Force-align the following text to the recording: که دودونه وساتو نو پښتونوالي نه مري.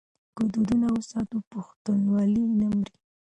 که 0.35 0.41
دودونه 0.53 0.87
وساتو 0.93 1.35
نو 1.39 1.45
پښتونوالي 1.51 2.43
نه 2.59 2.67
مري. 2.75 2.93